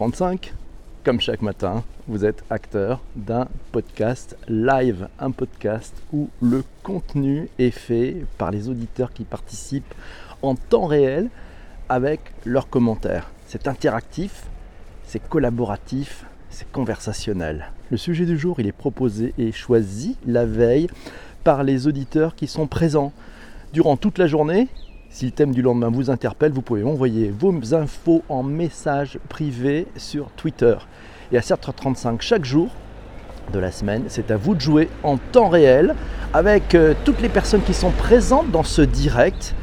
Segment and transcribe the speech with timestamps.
[0.00, 0.54] 35,
[1.04, 7.70] comme chaque matin, vous êtes acteur d'un podcast live, un podcast où le contenu est
[7.70, 9.94] fait par les auditeurs qui participent
[10.40, 11.28] en temps réel
[11.90, 13.30] avec leurs commentaires.
[13.46, 14.44] C'est interactif,
[15.04, 17.70] c'est collaboratif, c'est conversationnel.
[17.90, 20.88] Le sujet du jour, il est proposé et choisi la veille
[21.44, 23.12] par les auditeurs qui sont présents
[23.74, 24.68] durant toute la journée
[25.10, 29.88] si le thème du lendemain vous interpelle, vous pouvez envoyer vos infos en message privé
[29.96, 30.76] sur Twitter.
[31.32, 32.68] Et à 7h35 chaque jour
[33.52, 35.96] de la semaine, c'est à vous de jouer en temps réel
[36.32, 39.56] avec euh, toutes les personnes qui sont présentes dans ce direct.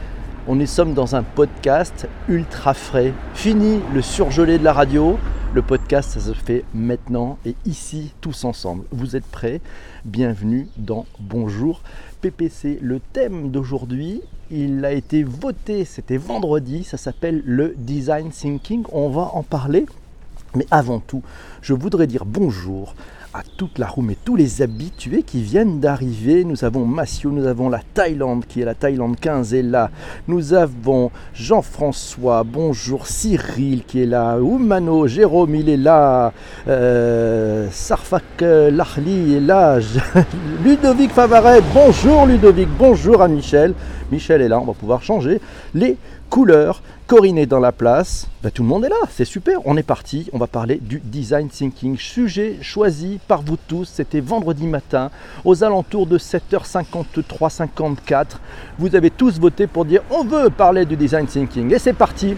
[0.50, 3.14] On est sommes dans un podcast ultra frais.
[3.34, 5.18] Fini le surgelé de la radio.
[5.54, 8.84] Le podcast, ça se fait maintenant et ici, tous ensemble.
[8.92, 9.62] Vous êtes prêts?
[10.04, 11.82] Bienvenue dans Bonjour
[12.20, 12.80] PPC.
[12.82, 18.84] Le thème d'aujourd'hui, il a été voté, c'était vendredi, ça s'appelle le design thinking.
[18.92, 19.86] On va en parler.
[20.56, 21.22] Mais avant tout,
[21.62, 22.96] je voudrais dire bonjour
[23.34, 26.44] à toute la room et tous les habitués qui viennent d'arriver.
[26.44, 29.92] Nous avons Massio, nous avons la Thaïlande qui est la Thaïlande 15 est là.
[30.28, 34.38] Nous avons Jean-François, bonjour Cyril qui est là.
[34.40, 36.32] Oumano, Jérôme il est là.
[36.68, 39.80] Euh, Sarfak euh, Lahli est là.
[40.64, 43.74] Ludovic Favaret, bonjour Ludovic, bonjour à Michel.
[44.12, 45.42] Michel est là, on va pouvoir changer
[45.74, 45.98] les
[46.30, 46.82] couleurs.
[47.08, 50.30] Corinne dans la place, ben, tout le monde est là, c'est super, on est parti,
[50.34, 55.10] on va parler du design thinking, sujet choisi par vous tous, c'était vendredi matin
[55.46, 58.42] aux alentours de 7h53, 54.
[58.78, 62.36] Vous avez tous voté pour dire on veut parler du design thinking et c'est parti.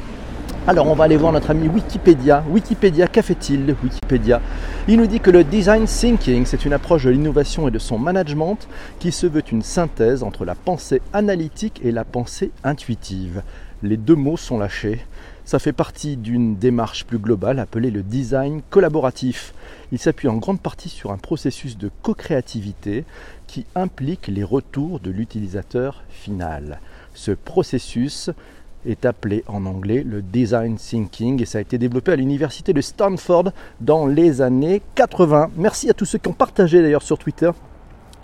[0.67, 2.44] Alors on va aller voir notre ami Wikipédia.
[2.48, 4.40] Wikipédia, qu'a fait-il Wikipédia?
[4.88, 7.98] Il nous dit que le design thinking, c'est une approche de l'innovation et de son
[7.98, 8.67] management
[9.00, 13.42] qui se veut une synthèse entre la pensée analytique et la pensée intuitive
[13.83, 15.05] les deux mots sont lâchés.
[15.45, 19.53] Ça fait partie d'une démarche plus globale appelée le design collaboratif.
[19.91, 23.05] Il s'appuie en grande partie sur un processus de co-créativité
[23.47, 26.80] qui implique les retours de l'utilisateur final.
[27.15, 28.30] Ce processus
[28.86, 32.81] est appelé en anglais le design thinking et ça a été développé à l'université de
[32.81, 35.52] Stanford dans les années 80.
[35.58, 37.52] Merci à tous ceux qui ont partagé d'ailleurs sur Twitter.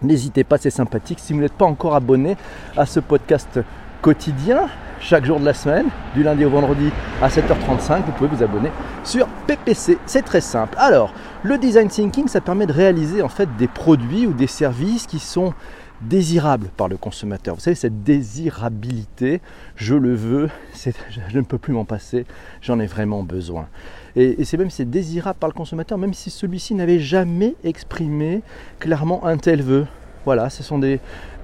[0.02, 1.20] N'hésitez pas, c'est sympathique.
[1.20, 2.38] Si vous n'êtes pas encore abonné
[2.78, 3.60] à ce podcast
[4.02, 4.68] quotidien,
[5.00, 6.92] chaque jour de la semaine, du lundi au vendredi
[7.22, 8.04] à 7h35.
[8.06, 8.72] Vous pouvez vous abonner
[9.04, 9.98] sur PPC.
[10.06, 10.76] C'est très simple.
[10.78, 11.14] Alors,
[11.44, 15.20] le design thinking, ça permet de réaliser en fait des produits ou des services qui
[15.20, 15.54] sont
[16.02, 17.56] désirables par le consommateur.
[17.56, 19.42] Vous savez, cette désirabilité,
[19.76, 20.50] je le veux,
[21.10, 22.26] je ne peux plus m'en passer,
[22.62, 23.68] j'en ai vraiment besoin.
[24.16, 28.42] Et, c'est même c'est désirable par le consommateur, même si celui-ci n'avait jamais exprimé
[28.80, 29.86] clairement un tel vœu.
[30.26, 31.00] Voilà, ce sont des,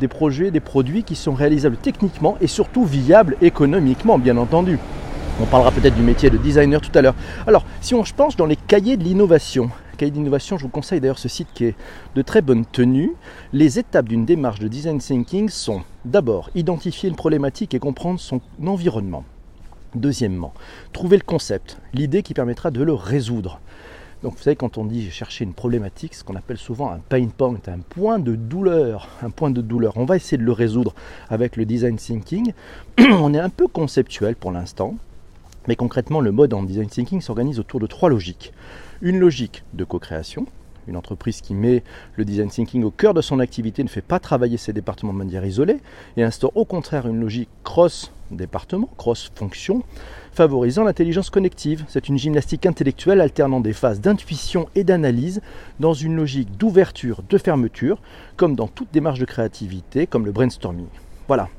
[0.10, 4.80] projets, des produits qui sont réalisables techniquement et surtout viables économiquement, bien entendu.
[5.40, 7.16] On parlera peut-être du métier de designer tout à l'heure.
[7.46, 11.00] Alors, si on se penche dans les cahiers de l'innovation, cahier d'innovation, je vous conseille
[11.00, 11.76] d'ailleurs ce site qui est
[12.16, 13.12] de très bonne tenue.
[13.54, 18.42] Les étapes d'une démarche de design thinking sont d'abord identifier une problématique et comprendre son
[18.66, 19.24] environnement.
[19.94, 20.54] Deuxièmement,
[20.92, 23.60] trouver le concept, l'idée qui permettra de le résoudre.
[24.24, 27.28] Donc vous savez, quand on dit chercher une problématique, ce qu'on appelle souvent un pain
[27.28, 29.98] point, un point de douleur, un point de douleur.
[29.98, 30.94] On va essayer de le résoudre
[31.30, 32.54] avec le design thinking.
[33.00, 34.96] on est un peu conceptuel pour l'instant,
[35.68, 38.54] mais concrètement, le mode en design thinking s'organise autour de trois logiques.
[39.02, 40.46] Une logique de co-création,
[40.88, 41.84] une entreprise qui met
[42.16, 45.18] le design thinking au cœur de son activité ne fait pas travailler ses départements de
[45.18, 45.78] manière isolée
[46.18, 49.84] et instaure au contraire une logique cross-département, cross-fonction,
[50.32, 51.86] favorisant l'intelligence connective.
[51.88, 55.42] C'est une gymnastique intellectuelle alternant des phases d'intuition et d'analyse
[55.80, 58.02] dans une logique d'ouverture, de fermeture,
[58.38, 60.88] comme dans toute démarche de créativité, comme le brainstorming.
[61.28, 61.50] Voilà,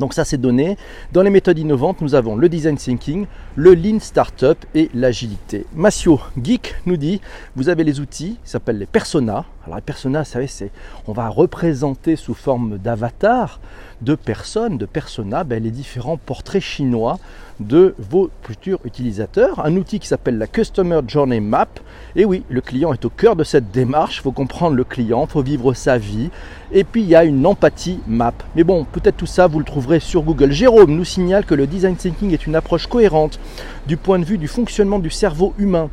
[0.00, 0.76] donc ça c'est donné.
[1.12, 5.66] Dans les méthodes innovantes, nous avons le design thinking, le lean startup et l'agilité.
[5.76, 7.20] Massio Geek nous dit,
[7.54, 9.44] vous avez les outils, ils s'appellent les personas.
[9.64, 10.72] Alors les personas, vous savez, c'est
[11.06, 13.60] on va représenter sous forme d'avatar
[14.02, 17.18] de personnes, de personas, ben, les différents portraits chinois
[17.60, 19.64] de vos futurs utilisateurs.
[19.64, 21.68] Un outil qui s'appelle la Customer Journey Map.
[22.16, 24.18] Et oui, le client est au cœur de cette démarche.
[24.18, 26.30] Il faut comprendre le client, il faut vivre sa vie.
[26.72, 28.32] Et puis il y a une empathie map.
[28.56, 30.52] Mais bon, peut-être tout ça, vous le trouverez sur Google.
[30.52, 33.38] Jérôme nous signale que le design thinking est une approche cohérente
[33.86, 35.90] du point de vue du fonctionnement du cerveau humain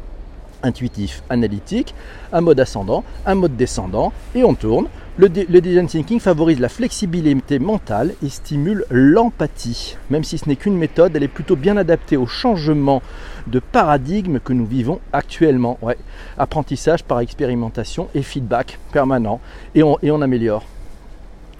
[0.64, 1.94] intuitif, analytique,
[2.34, 4.88] un mode ascendant, un mode descendant, et on tourne.
[5.20, 9.98] Le, design thinking favorise la flexibilité mentale et stimule l'empathie.
[10.12, 13.02] Même si ce n'est qu'une méthode, elle est plutôt bien adaptée au changement
[13.48, 15.80] de paradigme que nous vivons actuellement.
[15.82, 15.98] Ouais.
[16.38, 19.40] Apprentissage par expérimentation et feedback permanent,
[19.74, 20.64] et on, et on améliore.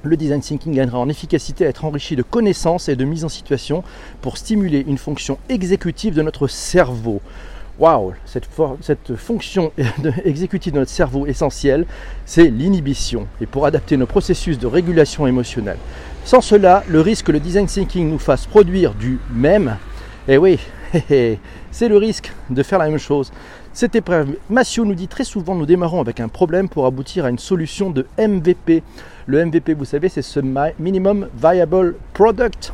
[0.04, 3.30] Le design thinking gagnera en efficacité à être enrichi de connaissances et de mise en
[3.30, 3.84] situation
[4.22, 7.22] pour stimuler une fonction exécutive de notre cerveau.
[7.80, 9.72] Waouh, cette, fonction
[10.26, 11.86] exécutive de notre cerveau essentielle,
[12.26, 13.28] c'est l'inhibition.
[13.40, 15.78] Et pour adapter nos processus de régulation émotionnelle.
[16.26, 19.78] Sans cela, le risque que le design thinking nous fasse produire du même,
[20.28, 20.60] eh oui,
[21.72, 23.32] c'est le risque de faire la même chose.
[23.74, 27.30] Cette épreuve, Massio nous dit très souvent, nous démarrons avec un problème pour aboutir à
[27.30, 28.82] une solution de MVP.
[29.28, 30.40] Le MVP, vous savez, c'est ce
[30.80, 32.74] minimum viable product,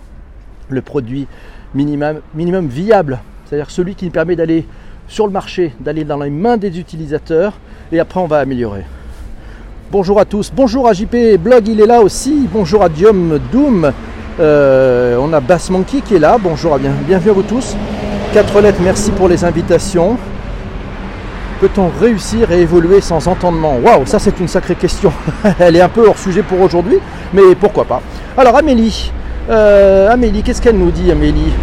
[0.69, 1.27] le produit
[1.75, 4.65] minimum, minimum viable, c'est-à-dire celui qui permet d'aller
[5.07, 7.53] sur le marché, d'aller dans les mains des utilisateurs
[7.91, 8.83] et après on va améliorer.
[9.91, 13.91] Bonjour à tous, bonjour à JP Blog, il est là aussi, bonjour à Diom Doom,
[14.39, 17.75] euh, on a Bass Monkey qui est là, bonjour à bien, bienvenue à vous tous.
[18.33, 20.17] Quatre lettres, merci pour les invitations.
[21.59, 23.77] Peut-on réussir et évoluer sans entendement?
[23.77, 25.13] Waouh, ça c'est une sacrée question.
[25.59, 26.97] Elle est un peu hors sujet pour aujourd'hui,
[27.31, 28.01] mais pourquoi pas.
[28.35, 29.11] Alors Amélie,
[29.49, 31.53] euh, Amélie, qu'est-ce qu'elle nous dit Amélie?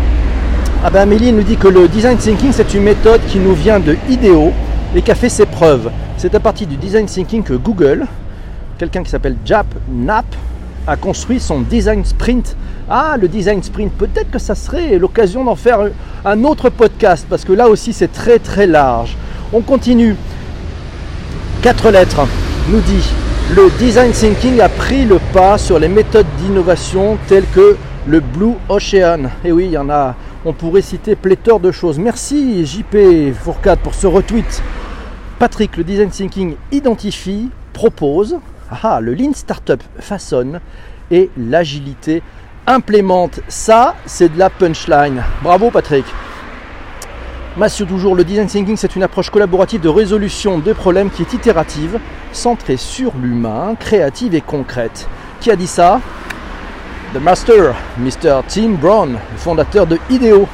[0.82, 3.79] Ah ben Amélie nous dit que le design thinking c'est une méthode qui nous vient
[3.79, 4.50] de IDEO
[4.94, 5.91] et qui a fait ses preuves.
[6.17, 8.06] C'est à partir du design thinking que Google,
[8.79, 10.25] quelqu'un qui s'appelle Jap Knapp,
[10.87, 12.56] a construit son design sprint.
[12.88, 15.81] Ah, le design sprint, peut-être que ça serait l'occasion d'en faire
[16.25, 19.19] un autre podcast parce que là aussi c'est très très large.
[19.53, 20.17] On continue.
[21.61, 22.27] Quatre lettres
[22.71, 23.05] nous dit
[23.55, 28.55] le design thinking a pris le pas sur les méthodes d'innovation telles que le Blue
[28.71, 29.29] Ocean.
[29.44, 31.98] Et oui, il y en a on pourrait citer pléthore de choses.
[31.98, 34.62] Merci JP Fourcade pour ce retweet.
[35.38, 38.38] Patrick, le design thinking identifie, propose,
[38.82, 40.60] ah, le lean startup façonne
[41.10, 42.22] et l'agilité
[42.66, 43.40] implémente.
[43.48, 45.22] Ça, c'est de la punchline.
[45.42, 46.04] Bravo Patrick.
[47.56, 51.32] Mathieu toujours, le design thinking, c'est une approche collaborative de résolution de problèmes qui est
[51.32, 51.98] itérative,
[52.32, 55.08] centrée sur l'humain, créative et concrète.
[55.40, 56.00] Qui a dit ça?
[57.12, 58.40] The Master, Mr.
[58.46, 60.46] Tim Brown, fondateur de IDEO.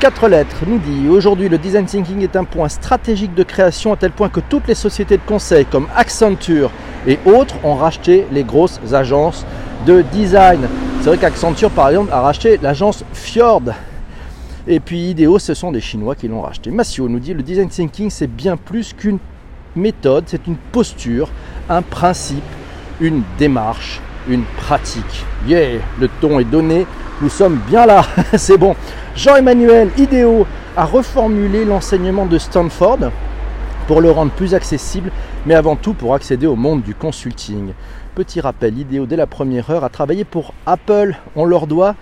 [0.00, 3.96] Quatre lettres nous dit aujourd'hui le design thinking est un point stratégique de création à
[3.96, 6.70] tel point que toutes les sociétés de conseil comme Accenture
[7.06, 9.44] et autres ont racheté les grosses agences
[9.84, 10.66] de design.
[11.02, 13.64] C'est vrai qu'Accenture par exemple a racheté l'agence Fjord.
[14.66, 16.70] Et puis IDEO, ce sont des Chinois qui l'ont racheté.
[16.70, 19.18] Massio nous dit le design thinking c'est bien plus qu'une
[19.76, 21.28] méthode, c'est une posture,
[21.68, 22.42] un principe,
[23.02, 25.24] une démarche une pratique.
[25.46, 26.86] Yeah, le ton est donné,
[27.20, 28.02] nous sommes bien là,
[28.36, 28.74] c'est bon.
[29.16, 33.10] Jean-Emmanuel Idéo a reformulé l'enseignement de Stanford
[33.86, 35.10] pour le rendre plus accessible,
[35.46, 37.72] mais avant tout pour accéder au monde du consulting.
[38.14, 41.14] Petit rappel, Idéo dès la première heure a travaillé pour Apple.
[41.36, 41.94] On leur doit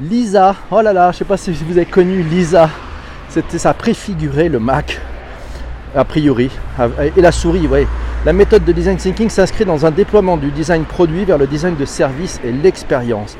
[0.00, 0.56] Lisa.
[0.70, 2.68] Oh là là, je ne sais pas si vous avez connu Lisa.
[3.28, 5.00] C'était ça préfigurait le Mac
[5.94, 6.50] a priori.
[7.16, 7.86] Et la souris, voyez.
[8.24, 11.74] La méthode de design thinking s'inscrit dans un déploiement du design produit vers le design
[11.74, 13.36] de service et l'expérience.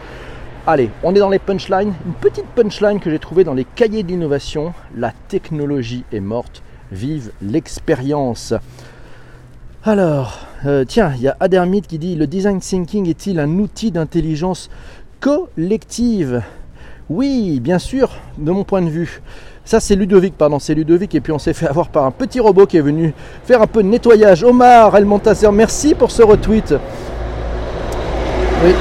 [0.67, 1.93] Allez, on est dans les punchlines.
[2.05, 4.75] Une petite punchline que j'ai trouvée dans les cahiers d'innovation.
[4.96, 6.64] La technologie est morte.
[6.90, 8.55] Vive l'expérience.
[9.84, 13.93] Alors, euh, tiens, il y a Adermit qui dit Le design thinking est-il un outil
[13.93, 14.69] d'intelligence
[15.20, 16.43] collective?
[17.08, 19.23] Oui, bien sûr, de mon point de vue.
[19.64, 21.14] Ça c'est Ludovic, pardon, c'est Ludovic.
[21.14, 23.14] Et puis on s'est fait avoir par un petit robot qui est venu
[23.44, 24.43] faire un peu de nettoyage.
[24.44, 26.75] Omar El Montasser, merci pour ce retweet.
[28.64, 28.75] Oui,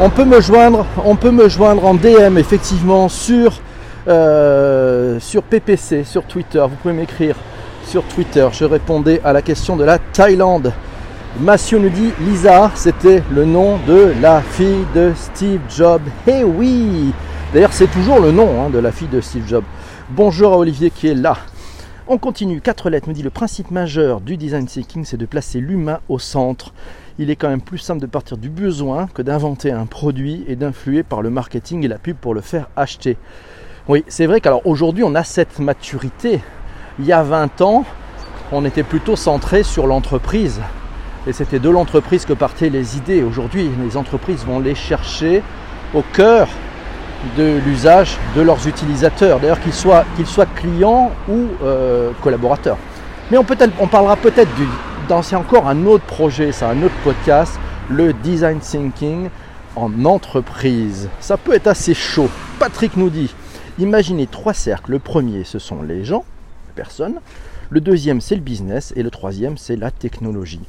[0.00, 3.60] on peut me joindre, on peut me joindre en DM effectivement sur,
[4.08, 5.18] euh,
[5.48, 6.60] PPC, sur Twitter.
[6.60, 7.36] Vous pouvez m'écrire
[7.86, 8.46] sur Twitter.
[8.52, 10.72] Je répondais à la question de la Thaïlande.
[11.40, 16.02] Massio nous dit Lisa, c'était le nom de la fille de Steve Jobs.
[16.26, 17.12] Eh oui
[17.52, 19.64] D'ailleurs, c'est toujours le nom hein, de la fille de Steve Jobs.
[20.14, 21.38] Bonjour à Olivier qui est là.
[22.06, 25.58] On continue, quatre lettres me dit le principe majeur du design thinking, c'est de placer
[25.58, 26.74] l'humain au centre.
[27.18, 30.54] Il est quand même plus simple de partir du besoin que d'inventer un produit et
[30.54, 33.16] d'influer par le marketing et la pub pour le faire acheter.
[33.88, 36.42] Oui, c'est vrai qu'alors aujourd'hui on a cette maturité.
[36.98, 37.86] Il y a 20 ans,
[38.52, 40.60] on était plutôt centré sur l'entreprise.
[41.26, 43.22] Et c'était de l'entreprise que partaient les idées.
[43.22, 45.42] Aujourd'hui, les entreprises vont les chercher
[45.94, 46.48] au cœur
[47.36, 52.78] de l'usage de leurs utilisateurs, d'ailleurs qu'ils soient, soient clients ou euh, collaborateurs.
[53.30, 54.50] Mais on, peut on parlera peut-être
[55.20, 57.58] c'est encore un autre projet, c'est un autre podcast,
[57.90, 59.28] le design thinking
[59.76, 61.10] en entreprise.
[61.20, 62.30] Ça peut être assez chaud.
[62.58, 63.34] Patrick nous dit,
[63.78, 64.92] imaginez trois cercles.
[64.92, 66.24] Le premier, ce sont les gens,
[66.68, 67.20] les personnes.
[67.68, 68.94] Le deuxième, c'est le business.
[68.96, 70.62] Et le troisième, c'est la technologie.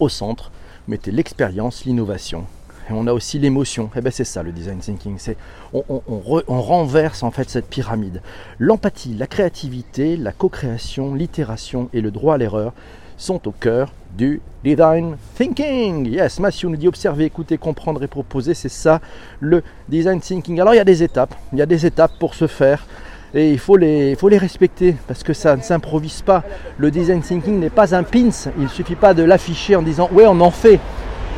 [0.00, 0.50] Au centre,
[0.88, 2.46] mettez l'expérience, l'innovation
[2.94, 3.86] on a aussi l'émotion.
[3.94, 5.16] Et eh ben c'est ça le design thinking.
[5.18, 5.36] C'est
[5.72, 6.02] on,
[6.48, 8.22] renverse en fait cette pyramide.
[8.58, 12.72] L'empathie, la créativité, la co-création, l'itération et le droit à l'erreur
[13.16, 16.06] sont au cœur du design thinking.
[16.06, 18.54] Yes, Matthew nous dit observer, écouter, comprendre et proposer.
[18.54, 19.00] C'est ça
[19.40, 20.60] le design thinking.
[20.60, 21.34] Alors il y a des étapes.
[21.52, 22.86] Il y a des étapes pour ce faire.
[23.34, 26.44] et il faut, les, faut les respecter parce que ça ne s'improvise pas.
[26.78, 30.08] Le design thinking n'est pas un pins, il ne suffit pas de l'afficher en disant
[30.12, 30.80] ouais on en fait.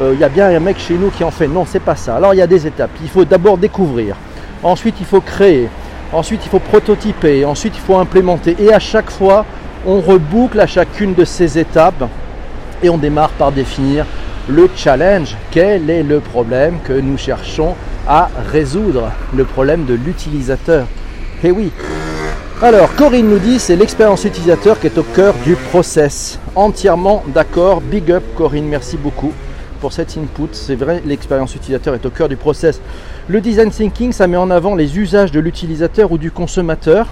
[0.00, 1.48] Euh, il y a bien un mec chez nous qui en fait.
[1.48, 2.16] Non, c'est pas ça.
[2.16, 2.90] Alors il y a des étapes.
[3.02, 4.16] Il faut d'abord découvrir.
[4.62, 5.68] Ensuite, il faut créer.
[6.12, 7.44] Ensuite, il faut prototyper.
[7.44, 8.56] Ensuite, il faut implémenter.
[8.58, 9.44] Et à chaque fois,
[9.86, 12.04] on reboucle à chacune de ces étapes
[12.82, 14.04] et on démarre par définir
[14.48, 15.36] le challenge.
[15.50, 17.74] Quel est le problème que nous cherchons
[18.06, 19.10] à résoudre?
[19.34, 20.86] Le problème de l'utilisateur.
[21.42, 21.72] Eh oui.
[22.62, 26.38] Alors, Corinne nous dit c'est l'expérience utilisateur qui est au cœur du process.
[26.54, 27.80] Entièrement d'accord.
[27.80, 29.32] Big up Corinne, merci beaucoup
[29.80, 30.48] pour cet input.
[30.52, 32.80] C'est vrai, l'expérience utilisateur est au cœur du process.
[33.28, 37.08] Le design thinking, ça met en avant les usages de l'utilisateur ou du consommateur.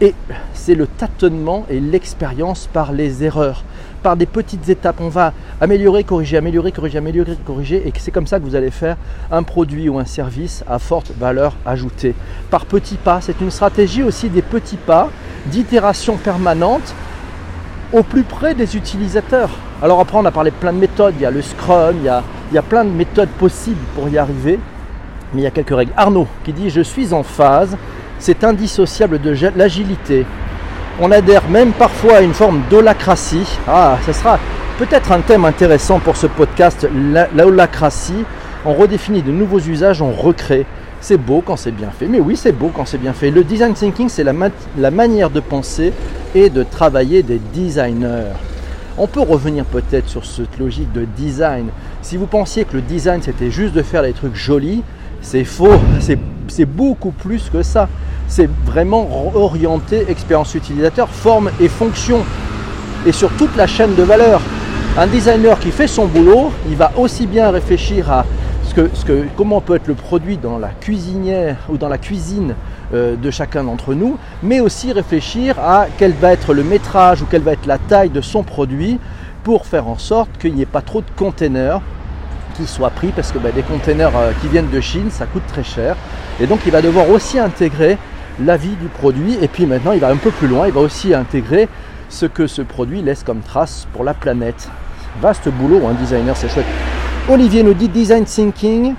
[0.00, 0.14] Et
[0.52, 3.64] c'est le tâtonnement et l'expérience par les erreurs,
[4.02, 5.00] par des petites étapes.
[5.00, 7.82] On va améliorer, corriger, améliorer, corriger, améliorer, corriger.
[7.88, 8.98] Et c'est comme ça que vous allez faire
[9.32, 12.14] un produit ou un service à forte valeur ajoutée.
[12.50, 15.08] Par petits pas, c'est une stratégie aussi des petits pas,
[15.46, 16.94] d'itération permanente
[17.92, 19.50] au plus près des utilisateurs.
[19.82, 21.14] Alors après, on a parlé plein de méthodes.
[21.18, 23.84] Il y a le Scrum, il y a, il y a plein de méthodes possibles
[23.94, 24.58] pour y arriver.
[25.32, 25.92] Mais il y a quelques règles.
[25.96, 27.76] Arnaud qui dit Je suis en phase,
[28.18, 30.24] c'est indissociable de l'agilité.
[31.00, 33.58] On adhère même parfois à une forme d'holacratie.
[33.68, 34.38] Ah, ce sera
[34.78, 38.24] peut-être un thème intéressant pour ce podcast, la holacratie.
[38.64, 40.66] On redéfinit de nouveaux usages, on recrée.
[41.08, 42.08] C'est beau quand c'est bien fait.
[42.08, 43.30] Mais oui, c'est beau quand c'est bien fait.
[43.30, 45.92] Le design thinking, c'est la, manière de penser
[46.34, 48.32] et de travailler des designers.
[48.98, 51.68] On peut revenir peut-être sur cette logique de design.
[52.02, 54.82] Si vous pensiez que le design c'était juste de faire des trucs jolis,
[55.22, 55.78] c'est faux.
[56.48, 57.88] C'est beaucoup plus que ça.
[58.26, 62.24] C'est vraiment orienté expérience utilisateur, forme et fonction.
[63.06, 64.40] Et sur toute la chaîne de valeur.
[64.98, 68.24] Un designer qui fait son boulot, il va aussi bien réfléchir à
[68.76, 72.54] ce comment peut être le produit dans la cuisinière ou dans la cuisine
[72.92, 77.26] euh, de chacun d'entre nous, mais aussi réfléchir à quel va être le métrage ou
[77.26, 78.98] quelle va être la taille de son produit
[79.44, 81.80] pour faire en sorte qu'il n'y ait pas trop de containers
[82.56, 85.46] qui soient pris parce que bah, des containers euh, qui viennent de Chine, ça coûte
[85.48, 85.96] très cher.
[86.40, 87.96] Et donc il va devoir aussi intégrer
[88.44, 90.80] la vie du produit et puis maintenant il va un peu plus loin, il va
[90.80, 91.68] aussi intégrer
[92.10, 94.68] ce que ce produit laisse comme trace pour la planète.
[95.22, 96.66] Vaste boulot, un designer, c'est chouette.
[97.28, 98.94] Olivier nous dit design thinking,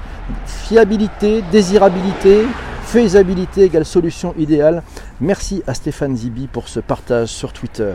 [0.45, 2.45] fiabilité, désirabilité,
[2.83, 4.81] Faisabilité égale solution idéale.
[5.19, 7.93] Merci à Stéphane Zibi pour ce partage sur Twitter.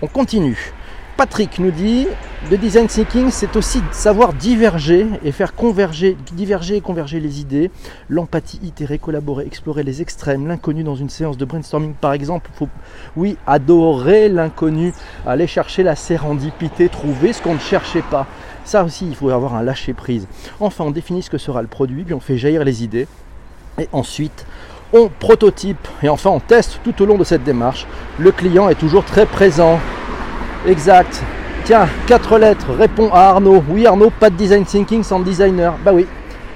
[0.00, 0.72] On continue.
[1.16, 2.06] Patrick nous dit
[2.50, 7.70] le design thinking, c'est aussi savoir diverger et faire converger, diverger et converger les idées,
[8.08, 12.50] l'empathie, itérer, collaborer, explorer les extrêmes, l'inconnu dans une séance de brainstorming par exemple.
[13.16, 14.92] Oui, adorer l'inconnu,
[15.26, 18.26] aller chercher la sérendipité, trouver ce qu'on ne cherchait pas.
[18.64, 20.26] Ça aussi, il faut avoir un lâcher prise.
[20.58, 23.06] Enfin, on définit ce que sera le produit, puis on fait jaillir les idées.
[23.78, 24.46] Et ensuite,
[24.92, 27.86] on prototype et enfin on teste tout au long de cette démarche.
[28.18, 29.80] Le client est toujours très présent.
[30.66, 31.22] Exact.
[31.64, 33.64] Tiens, quatre lettres, répond à Arnaud.
[33.68, 35.74] Oui Arnaud, pas de design thinking sans designer.
[35.84, 36.06] Bah oui,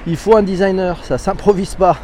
[0.07, 1.99] il faut un designer, ça s'improvise pas.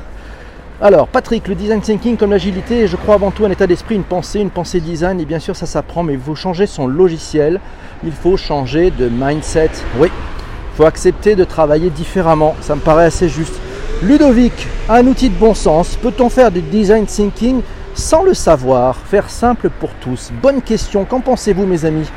[0.85, 4.03] Alors, Patrick, le design thinking comme l'agilité, je crois avant tout un état d'esprit, une
[4.03, 7.59] pensée, une pensée design, et bien sûr ça s'apprend, mais il faut changer son logiciel,
[8.05, 9.71] il faut changer de mindset.
[9.99, 13.55] Oui, il faut accepter de travailler différemment, ça me paraît assez juste.
[14.03, 15.97] Ludovic, un outil de bon sens.
[15.97, 17.62] Peut-on faire du design thinking
[17.95, 18.95] sans le savoir?
[18.95, 20.33] Faire simple pour tous.
[20.43, 21.07] Bonne question.
[21.07, 22.11] Qu'en pensez-vous, mes amis?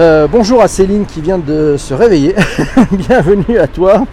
[0.00, 2.34] Euh, Bonjour à Céline qui vient de se réveiller.
[2.90, 4.04] Bienvenue à toi.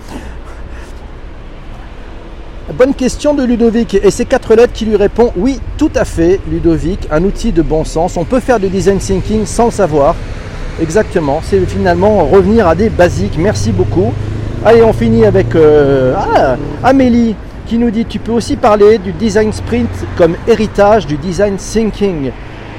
[2.73, 3.93] Bonne question de Ludovic.
[3.93, 7.07] Et ces quatre lettres qui lui répond oui, tout à fait, Ludovic.
[7.09, 8.17] Un outil de bon sens.
[8.17, 10.15] On peut faire du design thinking sans le savoir.
[10.81, 11.39] Exactement.
[11.41, 13.37] C'est finalement revenir à des basiques.
[13.37, 14.11] Merci beaucoup.
[14.65, 17.35] Allez, on finit avec euh, ah, Amélie
[17.67, 22.31] qui nous dit tu peux aussi parler du design sprint comme héritage du design thinking.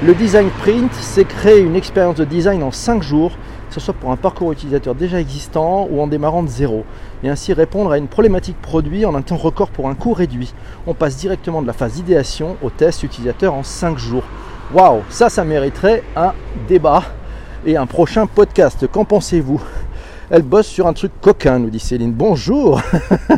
[0.05, 3.31] Le design sprint, c'est créer une expérience de design en 5 jours,
[3.69, 6.83] que ce soit pour un parcours utilisateur déjà existant ou en démarrant de zéro,
[7.23, 10.53] et ainsi répondre à une problématique produit en un temps record pour un coût réduit.
[10.87, 14.23] On passe directement de la phase d'idéation au test utilisateur en 5 jours.
[14.73, 16.33] Waouh, ça, ça mériterait un
[16.67, 17.03] débat
[17.65, 18.87] et un prochain podcast.
[18.91, 19.61] Qu'en pensez-vous?
[20.31, 22.13] Elle bosse sur un truc coquin, nous dit Céline.
[22.13, 22.81] Bonjour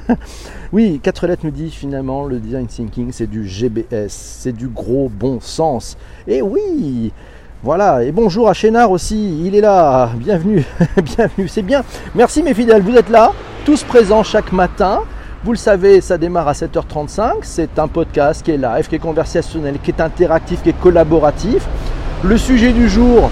[0.73, 5.09] Oui, quatre lettres nous dit finalement le design thinking c'est du GBS, c'est du gros
[5.09, 5.97] bon sens.
[6.27, 7.11] Et oui
[7.63, 10.65] voilà, et bonjour à Chénard aussi, il est là, bienvenue,
[10.97, 11.83] bienvenue, c'est bien.
[12.15, 13.33] Merci mes fidèles, vous êtes là,
[13.65, 15.01] tous présents chaque matin.
[15.43, 18.99] Vous le savez, ça démarre à 7h35, c'est un podcast qui est live, qui est
[18.99, 21.67] conversationnel, qui est interactif, qui est collaboratif.
[22.23, 23.29] Le sujet du jour,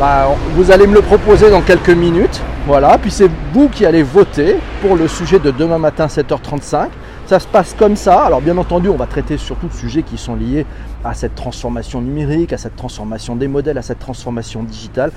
[0.00, 2.40] bah, vous allez me le proposer dans quelques minutes.
[2.66, 6.86] Voilà, puis c'est vous qui allez voter pour le sujet de demain matin 7h35.
[7.26, 8.22] Ça se passe comme ça.
[8.24, 10.66] Alors bien entendu, on va traiter surtout de sujets qui sont liés
[11.04, 15.10] à cette transformation numérique, à cette transformation des modèles, à cette transformation digitale.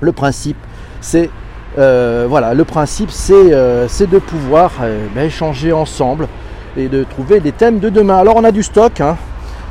[0.00, 0.58] Le principe,
[1.00, 1.30] c'est
[1.78, 6.28] euh, voilà, le principe, c'est euh, de pouvoir euh, ben, échanger ensemble
[6.76, 8.18] et de trouver des thèmes de demain.
[8.18, 9.00] Alors on a du stock.
[9.00, 9.16] Hein.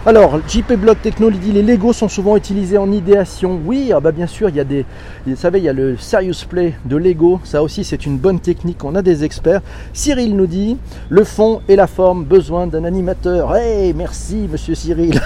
[0.08, 3.60] Alors, JP Block Technology, les Lego sont souvent utilisés en idéation.
[3.66, 4.86] Oui, ah bah bien sûr, il y a des.
[5.26, 7.40] Vous savez, il y a le Serious Play de Lego.
[7.44, 8.84] Ça aussi, c'est une bonne technique.
[8.84, 9.62] On a des experts.
[9.94, 10.78] Cyril nous dit
[11.10, 13.56] le fond et la forme, besoin d'un animateur.
[13.56, 15.20] Hey, merci, monsieur Cyril.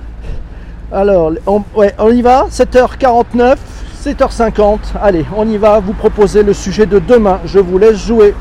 [0.90, 1.62] Alors, on,
[1.98, 3.56] on y va 7h49,
[4.02, 4.78] 7h50.
[5.02, 5.80] Allez, on y va.
[5.80, 7.40] Vous proposez le sujet de demain.
[7.44, 8.34] Je vous laisse jouer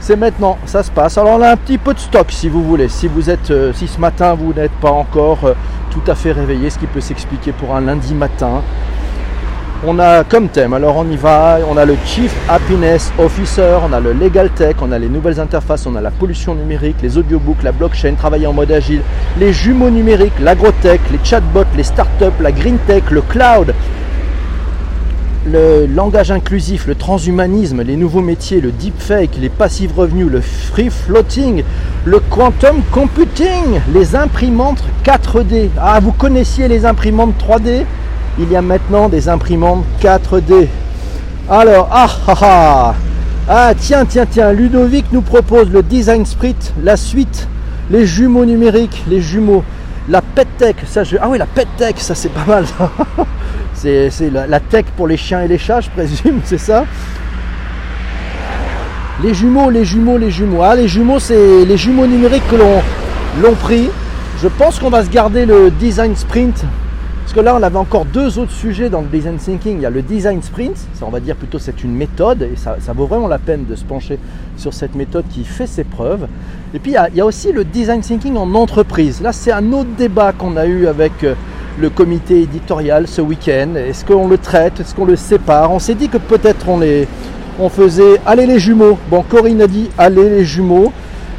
[0.00, 1.18] c'est maintenant, ça se passe.
[1.18, 2.88] Alors on a un petit peu de stock si vous voulez.
[2.88, 5.54] Si vous êtes, euh, si ce matin vous n'êtes pas encore euh,
[5.90, 8.62] tout à fait réveillé, ce qui peut s'expliquer pour un lundi matin.
[9.86, 13.92] On a comme thème, alors on y va, on a le Chief Happiness Officer, on
[13.92, 17.18] a le Legal Tech, on a les nouvelles interfaces, on a la pollution numérique, les
[17.18, 19.02] audiobooks, la blockchain, travailler en mode agile,
[19.38, 23.74] les jumeaux numériques, l'agrotech, les chatbots, les startups, la green tech, le cloud,
[25.46, 30.90] le langage inclusif, le transhumanisme, les nouveaux métiers, le deepfake, les passifs revenus, le free
[30.90, 31.62] floating,
[32.04, 35.68] le quantum computing, les imprimantes 4D.
[35.78, 37.84] Ah, vous connaissiez les imprimantes 3D
[38.38, 40.68] Il y a maintenant des imprimantes 4D.
[41.50, 42.94] Alors, ah ah ah
[43.46, 47.48] Ah tiens, tiens, tiens, Ludovic nous propose le design sprint, la suite,
[47.90, 49.62] les jumeaux numériques, les jumeaux.
[50.08, 51.16] La PetTech, ça je...
[51.20, 52.64] Ah oui, la PetTech, ça c'est pas mal.
[54.10, 56.84] c'est la, tech pour les chiens et les chats, je présume, c'est ça?
[59.22, 60.62] Les jumeaux, les jumeaux, les jumeaux.
[60.62, 63.88] Ah, les jumeaux, c'est les jumeaux numériques que l'on pris.
[64.42, 66.64] Je pense qu'on va se garder le design sprint.
[67.24, 69.76] Parce que là, on avait encore deux autres sujets dans le design thinking.
[69.78, 72.54] Il y a le design sprint, ça on va dire plutôt c'est une méthode, et
[72.56, 74.18] ça, vaut vraiment la peine de se pencher
[74.58, 76.26] sur cette méthode qui fait ses preuves.
[76.74, 79.22] Et puis il y a, aussi le design thinking en entreprise.
[79.22, 81.34] Là, c'est un autre débat qu'on a eu avec euh,
[81.78, 83.74] le comité éditorial ce week-end.
[83.76, 84.80] Est-ce qu'on le traite?
[84.80, 85.72] Est-ce qu'on le sépare?
[85.72, 87.08] On s'est dit que peut-être on les,
[87.58, 88.98] on faisait allez les jumeaux.
[89.10, 90.92] Bon, Corinne a dit allez les jumeaux.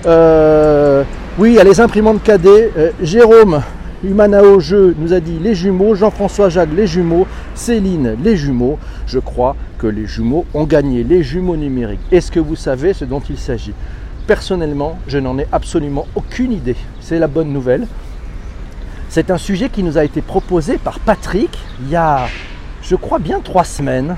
[0.06, 1.04] Euh,
[1.39, 2.71] oui, il les imprimantes cadet.
[2.78, 3.62] Euh, Jérôme
[4.04, 5.95] Humanao Jeu nous a dit les jumeaux.
[5.95, 7.28] Jean-François Jacques les jumeaux.
[7.54, 8.78] Céline les jumeaux.
[9.08, 12.02] Je crois que les jumeaux ont gagné les jumeaux numériques.
[12.12, 13.74] Est-ce que vous savez ce dont il s'agit?
[14.28, 16.76] Personnellement, je n'en ai absolument aucune idée.
[17.00, 17.88] C'est la bonne nouvelle.
[19.10, 22.28] C'est un sujet qui nous a été proposé par Patrick il y a,
[22.82, 24.15] je crois, bien trois semaines.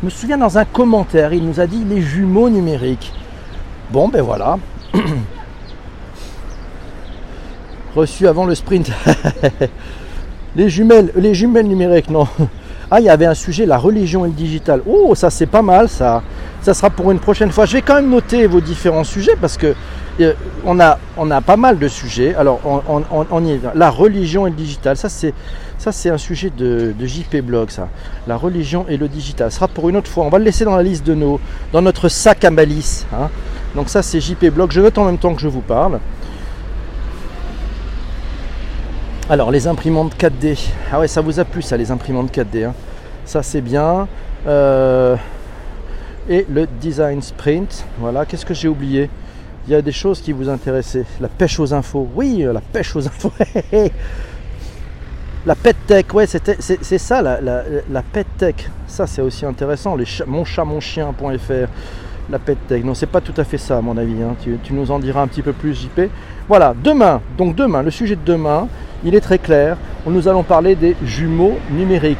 [0.00, 3.12] Je me souviens dans un commentaire, il nous a dit les jumeaux numériques.
[3.90, 4.58] Bon, ben voilà.
[7.96, 8.90] Reçu avant le sprint.
[10.56, 12.28] les jumelles, les jumelles numériques, non.
[12.90, 14.80] Ah, il y avait un sujet, la religion et le digital.
[14.86, 16.22] Oh, ça c'est pas mal, ça.
[16.62, 17.66] Ça sera pour une prochaine fois.
[17.66, 19.74] Je vais quand même noter vos différents sujets parce que
[20.20, 20.32] euh,
[20.64, 22.34] on, a, pas mal de sujets.
[22.34, 23.60] Alors, on, y.
[23.74, 27.68] La religion et le digital, ça c'est un sujet de, JP Blog.
[28.26, 29.50] La religion et le digital.
[29.50, 30.24] Ce sera pour une autre fois.
[30.24, 31.40] On va le laisser dans la liste de nos,
[31.72, 33.06] dans notre sac à malice.
[33.12, 33.28] Hein.
[33.74, 34.72] Donc ça c'est JP Blog.
[34.72, 36.00] Je note en même temps que je vous parle.
[39.30, 40.58] Alors les imprimantes 4D.
[40.90, 42.64] Ah ouais, ça vous a plu ça, les imprimantes 4D.
[42.64, 42.74] Hein.
[43.24, 44.08] Ça c'est bien.
[44.46, 45.16] Euh,
[46.28, 47.84] et le design sprint.
[47.98, 49.08] Voilà, qu'est-ce que j'ai oublié?
[49.68, 51.04] Il y a des choses qui vous intéressaient.
[51.20, 52.08] La pêche aux infos.
[52.14, 53.30] Oui, euh, la pêche aux infos.
[55.46, 58.54] la pet tech, ouais, c'est ça la, pet tech.
[58.86, 59.94] Ça c'est aussi intéressant.
[60.26, 61.68] Mon chat, mon chien.fr.
[62.30, 62.82] La pet tech.
[62.82, 64.22] Non, c'est pas tout à fait ça à mon avis.
[64.22, 64.36] Hein.
[64.42, 66.00] Tu, tu nous en diras un petit peu plus, JP.
[66.48, 67.20] Voilà, demain.
[67.36, 68.68] Donc demain, le sujet de demain
[69.04, 69.76] il est très clair.
[70.06, 72.16] Nous allons parler des jumeaux numériques.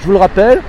[0.00, 0.60] Je vous le rappelle,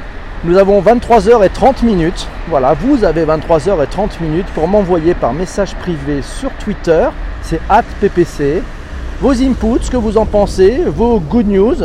[0.44, 2.28] nous avons 23h30 minutes.
[2.50, 7.08] Voilà, vous avez 23h30 minutes pour m'envoyer par message privé sur Twitter,
[7.44, 7.60] c'est
[8.00, 8.64] ppc,
[9.20, 11.76] vos inputs, ce que vous en pensez, vos good news,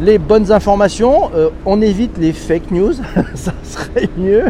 [0.00, 1.30] les bonnes informations.
[1.34, 2.94] Euh, on évite les fake news,
[3.34, 4.44] ça serait mieux.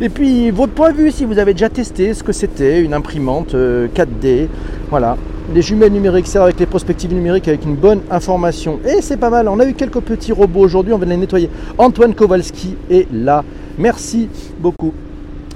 [0.00, 2.94] Et puis votre point de vue, si vous avez déjà testé ce que c'était une
[2.94, 4.46] imprimante 4D, euh,
[4.88, 5.16] voilà.
[5.54, 8.80] Les jumelles numériques servent avec les prospectives numériques avec une bonne information.
[8.84, 11.48] Et c'est pas mal, on a eu quelques petits robots aujourd'hui, on va les nettoyer.
[11.78, 13.42] Antoine Kowalski est là.
[13.78, 14.92] Merci beaucoup.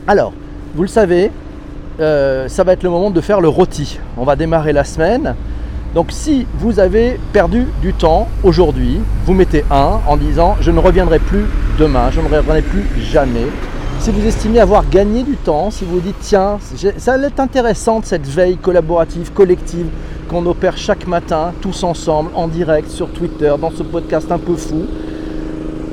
[0.07, 0.33] Alors,
[0.74, 1.31] vous le savez,
[2.00, 3.98] euh, ça va être le moment de faire le rôti.
[4.16, 5.35] On va démarrer la semaine.
[5.94, 10.78] Donc si vous avez perdu du temps aujourd'hui, vous mettez un en disant je ne
[10.78, 11.44] reviendrai plus
[11.78, 13.46] demain, je ne reviendrai plus jamais.
[14.02, 16.58] Si vous estimez avoir gagné du temps, si vous dites tiens,
[16.96, 19.86] ça va être intéressante cette veille collaborative, collective
[20.28, 24.56] qu'on opère chaque matin, tous ensemble, en direct, sur Twitter, dans ce podcast un peu
[24.56, 24.86] fou.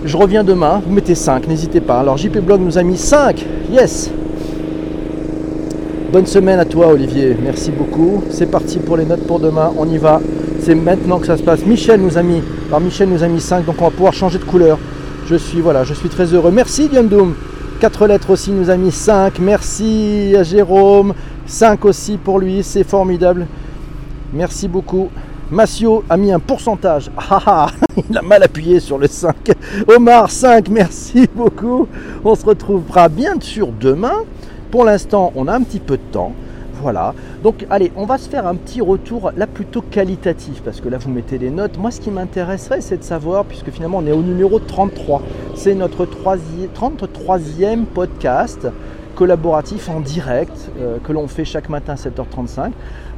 [0.04, 2.00] Je reviens demain, vous mettez 5, n'hésitez pas.
[2.00, 4.10] Alors JP Blog nous a mis 5, yes
[6.12, 8.24] Bonne semaine à toi Olivier, merci beaucoup.
[8.32, 10.20] C'est parti pour les notes pour demain, on y va.
[10.64, 11.64] C'est maintenant que ça se passe.
[11.64, 14.40] Michel nous a mis, alors Michel nous a mis 5, donc on va pouvoir changer
[14.40, 14.80] de couleur.
[15.28, 16.50] Je suis voilà, je suis très heureux.
[16.50, 17.36] Merci Gundum.
[17.80, 19.40] 4 lettres aussi nous a mis 5.
[19.40, 21.14] Merci à Jérôme.
[21.46, 23.48] 5 aussi pour lui, c'est formidable.
[24.34, 25.08] Merci beaucoup.
[25.50, 27.10] Massio a mis un pourcentage.
[27.18, 27.68] Ah, ah, ah
[28.10, 29.34] il a mal appuyé sur le 5.
[29.88, 31.88] Omar 5, merci beaucoup.
[32.26, 34.26] On se retrouvera bien sûr demain.
[34.72, 36.34] Pour l'instant, on a un petit peu de temps.
[36.82, 37.14] Voilà.
[37.44, 40.98] Donc allez, on va se faire un petit retour là plutôt qualitatif parce que là
[40.98, 41.78] vous mettez des notes.
[41.78, 45.22] Moi ce qui m'intéresserait c'est de savoir, puisque finalement on est au numéro 33,
[45.56, 48.68] c'est notre 33e podcast
[49.16, 52.72] collaboratif en direct euh, que l'on fait chaque matin à 7h35.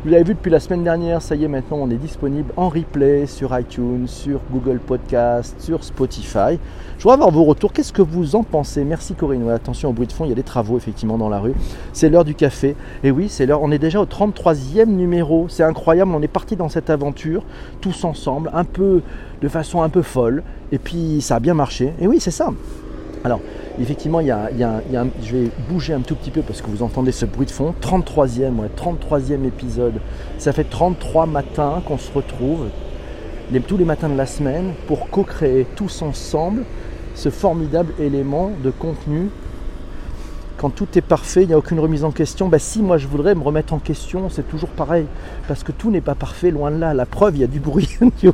[0.04, 2.70] Vous l'avez vu depuis la semaine dernière, ça y est, maintenant on est disponible en
[2.70, 6.58] replay sur iTunes, sur Google Podcast, sur Spotify.
[6.98, 7.72] Je voudrais avoir vos retours.
[7.72, 8.84] Qu'est-ce que vous en pensez?
[8.84, 9.48] Merci Corinne.
[9.52, 11.54] attention au bruit de fond, il y a des travaux effectivement dans la rue.
[11.94, 12.76] C'est l'heure du café.
[13.04, 13.62] Et oui, c'est l'heure.
[13.62, 15.46] On est déjà au 33e numéro.
[15.50, 16.12] C'est incroyable.
[16.16, 17.44] On est parti dans cette aventure
[17.80, 19.04] tous ensemble, un peu
[19.44, 20.42] de façon un peu folle.
[20.72, 21.94] Et puis ça a bien marché.
[22.02, 22.50] Et oui, c'est ça.
[23.24, 23.40] Alors,
[23.80, 24.50] effectivement, il y a,
[25.22, 27.74] je vais bouger un tout petit peu parce que vous entendez ce bruit de fond.
[27.82, 29.94] 33e, ouais, 33e épisode.
[30.38, 32.68] Ça fait 33 matins qu'on se retrouve,
[33.68, 36.64] tous les matins de la semaine, pour co-créer tous ensemble
[37.14, 39.30] ce formidable élément de contenu.
[40.58, 42.48] Quand tout est parfait, il n'y a aucune remise en question.
[42.48, 45.06] Bah, si moi je voudrais me remettre en question, c'est toujours pareil.
[45.48, 46.94] Parce que tout n'est pas parfait, loin de là.
[46.94, 47.90] La preuve, il y a du bruit,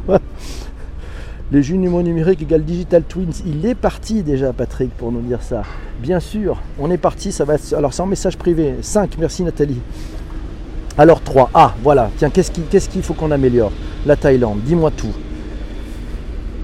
[1.52, 3.42] les jumeaux numériques égale digital twins.
[3.46, 5.64] Il est parti déjà, Patrick, pour nous dire ça.
[6.02, 7.32] Bien sûr, on est parti.
[7.32, 8.76] Ça va Alors, c'est en message privé.
[8.82, 9.80] 5, merci Nathalie.
[10.98, 11.52] Alors 3.
[11.54, 12.10] Ah, voilà.
[12.18, 13.72] Tiens, qu'est-ce qu'il faut qu'on améliore?
[14.06, 14.60] La Thaïlande.
[14.66, 15.14] Dis-moi tout.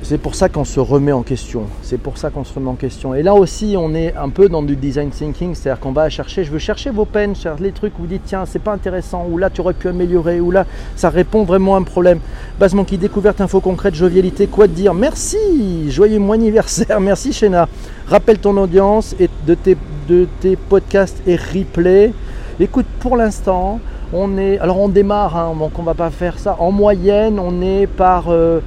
[0.06, 1.64] C'est pour ça qu'on se remet en question.
[1.82, 3.16] C'est pour ça qu'on se remet en question.
[3.16, 6.44] Et là aussi, on est un peu dans du design thinking, c'est-à-dire qu'on va chercher,
[6.44, 9.26] je veux chercher vos peines, chercher les trucs où vous dites tiens, c'est pas intéressant,
[9.32, 10.66] ou là tu aurais pu améliorer, ou là
[10.98, 12.20] ça répond vraiment à un problème.
[12.60, 17.70] Base qui découverte, info concrète, jovialité, quoi te dire Merci, joyeux mon anniversaire, merci Shena.
[18.06, 19.78] Rappelle ton audience et de tes,
[20.10, 20.28] de
[20.68, 22.12] podcasts et replays.
[22.60, 23.80] Écoute, pour l'instant,
[24.12, 26.58] on est, alors on démarre, hein, donc on va pas faire ça.
[26.60, 28.60] En moyenne, on est par euh,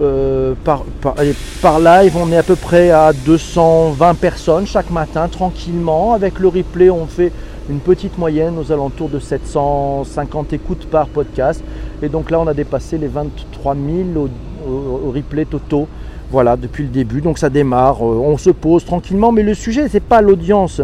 [0.00, 0.84] euh, par,
[1.60, 6.12] par, live, on est à peu près à 220 personnes chaque matin, tranquillement.
[6.12, 7.32] Avec le replay, on fait
[7.68, 11.62] une petite moyenne aux alentours de 750 écoutes par podcast.
[12.00, 14.28] Et donc là, on a dépassé les 23 000
[14.66, 15.88] au, replay totaux.
[16.30, 17.20] Voilà, depuis le début.
[17.20, 19.32] Donc ça démarre, euh, on se pose tranquillement.
[19.32, 20.80] Mais le sujet, c'est pas l'audience.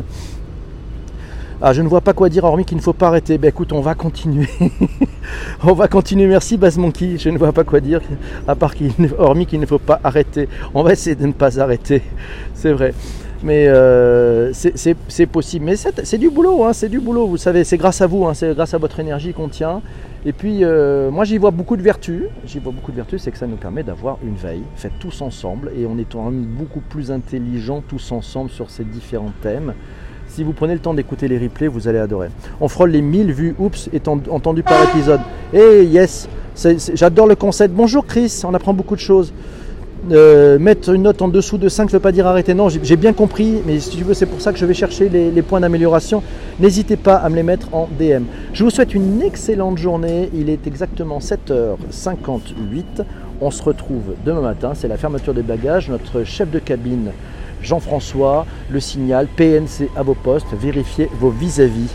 [1.66, 3.38] Ah, je ne vois pas quoi dire hormis qu'il ne faut pas arrêter.
[3.38, 4.50] Ben écoute, on va continuer.
[5.64, 6.26] on va continuer.
[6.26, 7.16] Merci Baz Monkey.
[7.16, 8.02] Je ne vois pas quoi dire
[8.46, 10.46] à part qu'il, qu'il ne faut pas arrêter.
[10.74, 12.02] On va essayer de ne pas arrêter.
[12.52, 12.92] C'est vrai.
[13.42, 15.64] Mais euh, c'est possible.
[15.64, 17.26] Mais c'est du boulot, hein, c'est du boulot.
[17.26, 19.80] Vous savez, c'est grâce à vous, hein, c'est grâce à votre énergie qu'on tient.
[20.26, 22.24] Et puis, euh, moi, j'y vois beaucoup de vertus.
[22.44, 25.22] J'y vois beaucoup de vertus, c'est que ça nous permet d'avoir une veille faite tous
[25.22, 29.72] ensemble et on est beaucoup plus intelligents tous ensemble sur ces différents thèmes.
[30.34, 32.26] Si vous prenez le temps d'écouter les replays, vous allez adorer.
[32.60, 35.20] On frôle les 1000 vues, oups, étant entendu par épisode.
[35.52, 36.28] Eh yes,
[36.92, 37.72] j'adore le concept.
[37.72, 39.32] Bonjour Chris, on apprend beaucoup de choses.
[40.10, 42.52] Euh, mettre une note en dessous de 5 ne veut pas dire arrêter.
[42.52, 45.08] Non, j'ai bien compris, mais si tu veux, c'est pour ça que je vais chercher
[45.08, 46.20] les, les points d'amélioration.
[46.58, 48.24] N'hésitez pas à me les mettre en DM.
[48.54, 50.30] Je vous souhaite une excellente journée.
[50.34, 53.04] Il est exactement 7h58.
[53.40, 54.72] On se retrouve demain matin.
[54.74, 55.88] C'est la fermeture des bagages.
[55.88, 57.12] Notre chef de cabine
[57.64, 61.88] Jean-François, le signal, PNC à vos postes, vérifiez vos vis-à-vis.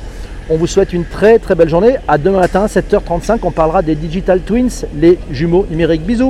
[0.51, 1.97] On vous souhaite une très très belle journée.
[2.07, 6.03] À demain matin, 7h35, on parlera des Digital Twins, les jumeaux numériques.
[6.03, 6.27] Bisous